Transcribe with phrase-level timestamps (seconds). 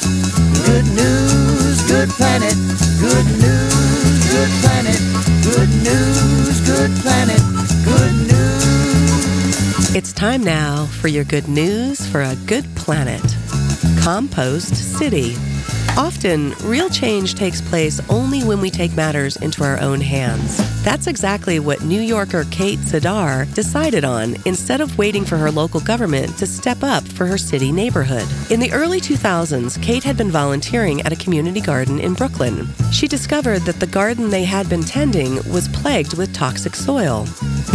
[0.00, 2.54] Good news, good planet.
[3.00, 5.00] Good news, good planet.
[5.42, 7.40] Good news, good planet.
[7.84, 9.94] Good news.
[9.94, 13.22] It's time now for your good news for a good planet.
[14.00, 15.36] Compost City.
[15.96, 20.56] Often, real change takes place only when we take matters into our own hands.
[20.82, 25.80] That's exactly what New Yorker Kate Sadar decided on instead of waiting for her local
[25.80, 28.26] government to step up for her city neighborhood.
[28.50, 32.66] In the early 2000s, Kate had been volunteering at a community garden in Brooklyn.
[32.92, 37.26] She discovered that the garden they had been tending was plagued with toxic soil.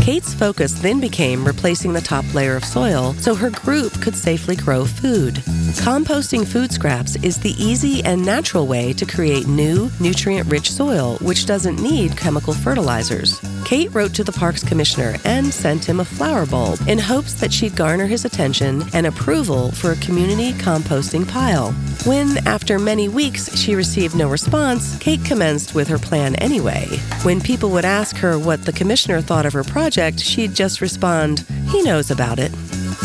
[0.02, 4.55] Kate's focus then became replacing the top layer of soil so her group could safely
[4.55, 5.35] grow food.
[5.84, 11.17] Composting food scraps is the easy and natural way to create new, nutrient rich soil
[11.21, 13.39] which doesn't need chemical fertilizers.
[13.66, 17.52] Kate wrote to the park's commissioner and sent him a flower bulb in hopes that
[17.52, 21.73] she'd garner his attention and approval for a community composting pile.
[22.06, 26.86] When, after many weeks, she received no response, Kate commenced with her plan anyway.
[27.23, 31.44] When people would ask her what the commissioner thought of her project, she'd just respond,
[31.72, 32.52] he knows about it.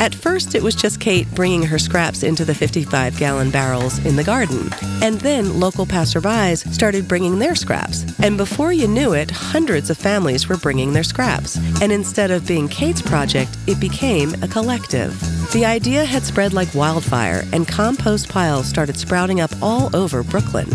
[0.01, 4.17] At first, it was just Kate bringing her scraps into the 55 gallon barrels in
[4.17, 4.71] the garden.
[5.03, 8.07] And then local passerbys started bringing their scraps.
[8.19, 11.59] And before you knew it, hundreds of families were bringing their scraps.
[11.83, 15.21] And instead of being Kate's project, it became a collective.
[15.53, 20.71] The idea had spread like wildfire, and compost piles started sprouting up all over Brooklyn.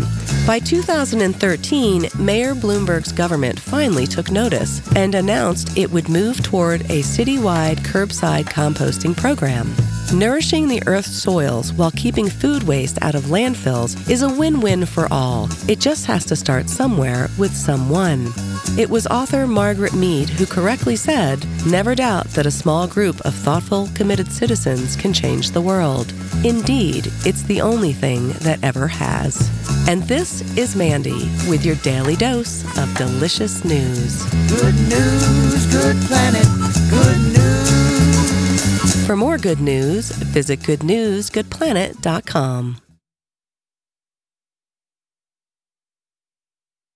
[0.46, 7.02] By 2013, Mayor Bloomberg's government finally took notice and announced it would move toward a
[7.02, 9.74] citywide curbside composting program.
[10.14, 14.86] Nourishing the Earth's soils while keeping food waste out of landfills is a win win
[14.86, 15.48] for all.
[15.66, 18.32] It just has to start somewhere with someone.
[18.78, 23.34] It was author Margaret Mead who correctly said, Never doubt that a small group of
[23.34, 26.12] thoughtful, committed citizens can change the world.
[26.44, 29.50] Indeed, it's the only thing that ever has.
[29.88, 34.24] And this is Mandy with your daily dose of delicious news.
[34.48, 36.46] Good news, good planet.
[36.90, 39.06] Good news.
[39.06, 42.85] For more good news, visit goodnewsgoodplanet.com.